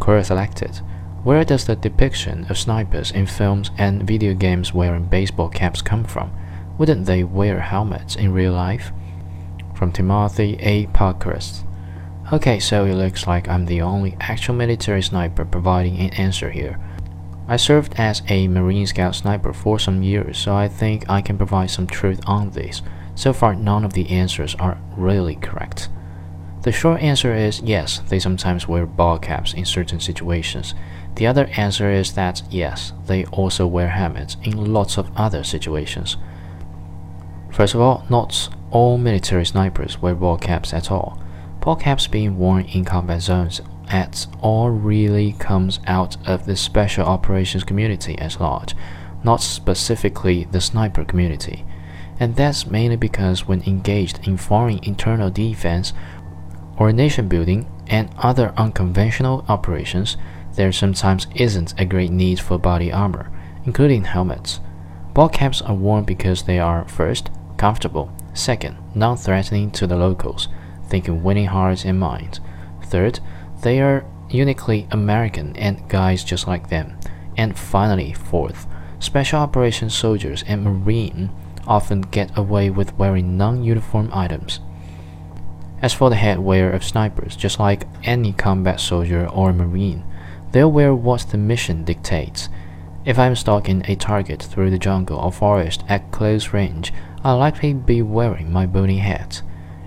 Query 0.00 0.24
selected. 0.24 0.80
Where 1.22 1.44
does 1.44 1.66
the 1.66 1.76
depiction 1.76 2.46
of 2.48 2.58
snipers 2.58 3.10
in 3.10 3.26
films 3.26 3.70
and 3.76 4.02
video 4.02 4.34
games 4.34 4.72
wearing 4.72 5.04
baseball 5.04 5.50
caps 5.50 5.82
come 5.82 6.04
from? 6.04 6.32
Wouldn't 6.78 7.04
they 7.04 7.22
wear 7.22 7.60
helmets 7.60 8.16
in 8.16 8.32
real 8.32 8.54
life? 8.54 8.90
From 9.74 9.92
Timothy 9.92 10.56
A. 10.60 10.86
Parkhurst. 10.86 11.64
Okay, 12.32 12.58
so 12.58 12.86
it 12.86 12.94
looks 12.94 13.26
like 13.26 13.48
I'm 13.48 13.66
the 13.66 13.82
only 13.82 14.16
actual 14.20 14.54
military 14.54 15.02
sniper 15.02 15.44
providing 15.44 15.98
an 15.98 16.10
answer 16.14 16.50
here. 16.50 16.80
I 17.46 17.56
served 17.56 17.94
as 17.98 18.22
a 18.28 18.48
Marine 18.48 18.86
Scout 18.86 19.14
sniper 19.14 19.52
for 19.52 19.78
some 19.78 20.02
years, 20.02 20.38
so 20.38 20.54
I 20.54 20.68
think 20.68 21.10
I 21.10 21.20
can 21.20 21.36
provide 21.36 21.70
some 21.70 21.86
truth 21.86 22.20
on 22.26 22.50
this. 22.50 22.80
So 23.14 23.32
far, 23.32 23.54
none 23.54 23.84
of 23.84 23.92
the 23.92 24.08
answers 24.08 24.54
are 24.54 24.78
really 24.96 25.34
correct. 25.34 25.88
The 26.62 26.72
short 26.72 27.00
answer 27.00 27.34
is 27.34 27.60
yes, 27.62 28.00
they 28.08 28.18
sometimes 28.18 28.68
wear 28.68 28.84
ball 28.84 29.18
caps 29.18 29.54
in 29.54 29.64
certain 29.64 29.98
situations. 29.98 30.74
The 31.14 31.26
other 31.26 31.46
answer 31.56 31.90
is 31.90 32.12
that 32.14 32.42
yes, 32.50 32.92
they 33.06 33.24
also 33.26 33.66
wear 33.66 33.88
helmets 33.88 34.36
in 34.42 34.72
lots 34.72 34.98
of 34.98 35.10
other 35.16 35.42
situations. 35.42 36.18
First 37.50 37.74
of 37.74 37.80
all, 37.80 38.04
not 38.10 38.50
all 38.70 38.98
military 38.98 39.46
snipers 39.46 40.00
wear 40.00 40.14
ball 40.14 40.36
caps 40.36 40.74
at 40.74 40.90
all. 40.90 41.20
Ball 41.60 41.76
caps 41.76 42.06
being 42.06 42.38
worn 42.38 42.66
in 42.66 42.84
combat 42.84 43.22
zones 43.22 43.60
at 43.88 44.26
all 44.40 44.70
really 44.70 45.32
comes 45.32 45.80
out 45.86 46.16
of 46.28 46.46
the 46.46 46.56
special 46.56 47.06
operations 47.06 47.64
community 47.64 48.16
as 48.18 48.38
large, 48.38 48.74
not 49.24 49.42
specifically 49.42 50.44
the 50.52 50.60
sniper 50.60 51.04
community. 51.04 51.64
And 52.20 52.36
that's 52.36 52.66
mainly 52.66 52.96
because 52.96 53.48
when 53.48 53.62
engaged 53.62 54.26
in 54.28 54.36
foreign 54.36 54.78
internal 54.82 55.30
defense 55.30 55.92
or 56.80 56.90
nation 56.92 57.28
building 57.28 57.70
and 57.88 58.08
other 58.16 58.54
unconventional 58.56 59.44
operations, 59.48 60.16
there 60.54 60.72
sometimes 60.72 61.26
isn't 61.36 61.78
a 61.78 61.84
great 61.84 62.10
need 62.10 62.40
for 62.40 62.58
body 62.58 62.90
armor, 62.90 63.30
including 63.66 64.02
helmets. 64.02 64.60
Ball 65.12 65.28
caps 65.28 65.60
are 65.60 65.74
worn 65.74 66.04
because 66.04 66.44
they 66.44 66.58
are, 66.58 66.88
first, 66.88 67.28
comfortable, 67.58 68.10
second, 68.32 68.78
non 68.94 69.18
threatening 69.18 69.70
to 69.72 69.86
the 69.86 69.94
locals, 69.94 70.48
thinking 70.88 71.22
winning 71.22 71.46
hearts 71.46 71.84
and 71.84 72.00
minds, 72.00 72.40
third, 72.84 73.20
they 73.62 73.80
are 73.80 74.06
uniquely 74.30 74.88
American 74.90 75.54
and 75.56 75.86
guys 75.90 76.24
just 76.24 76.46
like 76.46 76.70
them, 76.70 76.98
and 77.36 77.58
finally, 77.58 78.14
fourth, 78.14 78.66
special 79.00 79.40
operations 79.40 79.94
soldiers 79.94 80.44
and 80.46 80.64
Marine 80.64 81.30
often 81.66 82.00
get 82.00 82.36
away 82.38 82.70
with 82.70 82.96
wearing 82.96 83.36
non 83.36 83.62
uniform 83.62 84.08
items. 84.14 84.60
As 85.82 85.94
for 85.94 86.10
the 86.10 86.16
headwear 86.16 86.74
of 86.74 86.84
snipers, 86.84 87.36
just 87.36 87.58
like 87.58 87.86
any 88.04 88.32
combat 88.32 88.80
soldier 88.80 89.26
or 89.28 89.52
Marine, 89.52 90.04
they'll 90.52 90.70
wear 90.70 90.94
what 90.94 91.22
the 91.30 91.38
mission 91.38 91.84
dictates. 91.84 92.48
If 93.04 93.18
I'm 93.18 93.34
stalking 93.34 93.82
a 93.86 93.96
target 93.96 94.42
through 94.42 94.70
the 94.70 94.78
jungle 94.78 95.18
or 95.18 95.32
forest 95.32 95.82
at 95.88 96.12
close 96.12 96.52
range, 96.52 96.92
I'll 97.24 97.38
likely 97.38 97.72
be 97.72 98.02
wearing 98.02 98.52
my 98.52 98.66
boonie 98.66 98.98
hat. 98.98 99.40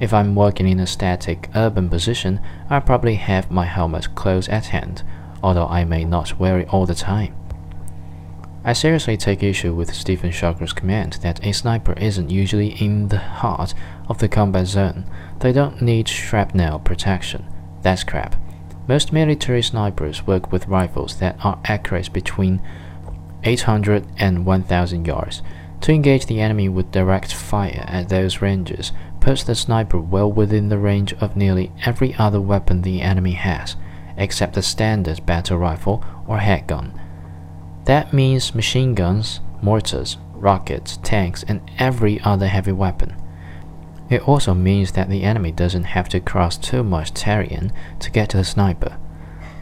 If 0.00 0.12
I'm 0.12 0.34
working 0.34 0.68
in 0.68 0.80
a 0.80 0.86
static 0.86 1.48
urban 1.54 1.88
position, 1.88 2.40
I'll 2.68 2.80
probably 2.80 3.14
have 3.14 3.50
my 3.50 3.64
helmet 3.64 4.14
close 4.16 4.48
at 4.48 4.66
hand, 4.66 5.04
although 5.42 5.68
I 5.68 5.84
may 5.84 6.04
not 6.04 6.38
wear 6.38 6.58
it 6.58 6.68
all 6.68 6.86
the 6.86 6.94
time. 6.94 7.34
I 8.66 8.72
seriously 8.72 9.16
take 9.16 9.44
issue 9.44 9.72
with 9.72 9.94
Stephen 9.94 10.32
Shocker's 10.32 10.72
comment 10.72 11.20
that 11.20 11.46
a 11.46 11.52
sniper 11.52 11.92
isn't 11.92 12.30
usually 12.30 12.70
in 12.82 13.06
the 13.06 13.18
heart 13.18 13.74
of 14.08 14.18
the 14.18 14.28
combat 14.28 14.66
zone. 14.66 15.08
They 15.38 15.52
don't 15.52 15.80
need 15.80 16.08
shrapnel 16.08 16.80
protection. 16.80 17.46
That's 17.82 18.02
crap. 18.02 18.34
Most 18.88 19.12
military 19.12 19.62
snipers 19.62 20.26
work 20.26 20.50
with 20.50 20.66
rifles 20.66 21.20
that 21.20 21.36
are 21.44 21.60
accurate 21.66 22.12
between 22.12 22.60
800 23.44 24.04
and 24.18 24.44
1000 24.44 25.06
yards. 25.06 25.42
To 25.82 25.92
engage 25.92 26.26
the 26.26 26.40
enemy 26.40 26.68
with 26.68 26.90
direct 26.90 27.32
fire 27.32 27.84
at 27.86 28.08
those 28.08 28.42
ranges 28.42 28.90
puts 29.20 29.44
the 29.44 29.54
sniper 29.54 30.00
well 30.00 30.32
within 30.32 30.70
the 30.70 30.78
range 30.78 31.12
of 31.20 31.36
nearly 31.36 31.70
every 31.84 32.16
other 32.16 32.40
weapon 32.40 32.82
the 32.82 33.00
enemy 33.00 33.34
has, 33.34 33.76
except 34.16 34.54
the 34.54 34.62
standard 34.62 35.24
battle 35.24 35.56
rifle 35.56 36.04
or 36.26 36.38
handgun. 36.38 37.00
That 37.86 38.12
means 38.12 38.54
machine 38.54 38.94
guns, 38.94 39.40
mortars, 39.62 40.18
rockets, 40.32 40.98
tanks, 40.98 41.44
and 41.46 41.60
every 41.78 42.20
other 42.20 42.48
heavy 42.48 42.72
weapon. 42.72 43.14
It 44.10 44.26
also 44.28 44.54
means 44.54 44.92
that 44.92 45.08
the 45.08 45.22
enemy 45.22 45.52
doesn't 45.52 45.84
have 45.84 46.08
to 46.10 46.20
cross 46.20 46.56
too 46.56 46.82
much 46.82 47.14
terrain 47.14 47.72
to 48.00 48.10
get 48.10 48.30
to 48.30 48.36
the 48.36 48.44
sniper. 48.44 48.98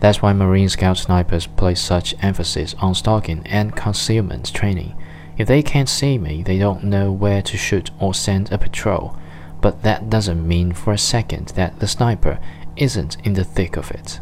That's 0.00 0.22
why 0.22 0.32
Marine 0.32 0.68
Scout 0.68 0.96
snipers 0.96 1.46
place 1.46 1.80
such 1.80 2.14
emphasis 2.22 2.74
on 2.78 2.94
stalking 2.94 3.46
and 3.46 3.76
concealment 3.76 4.52
training. 4.52 4.96
If 5.36 5.48
they 5.48 5.62
can't 5.62 5.88
see 5.88 6.18
me, 6.18 6.42
they 6.42 6.58
don't 6.58 6.84
know 6.84 7.12
where 7.12 7.42
to 7.42 7.56
shoot 7.56 7.90
or 7.98 8.14
send 8.14 8.52
a 8.52 8.58
patrol. 8.58 9.16
But 9.60 9.82
that 9.82 10.08
doesn't 10.08 10.46
mean 10.46 10.72
for 10.72 10.92
a 10.92 10.98
second 10.98 11.48
that 11.48 11.80
the 11.80 11.88
sniper 11.88 12.38
isn't 12.76 13.16
in 13.24 13.34
the 13.34 13.44
thick 13.44 13.76
of 13.76 13.90
it. 13.90 14.20